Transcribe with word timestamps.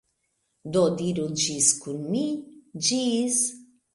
Do 0.75 0.81
diru 1.01 1.25
ĝis 1.43 1.67
kun 1.83 2.01
mi. 2.15 2.23
Ĝis! 2.87 3.39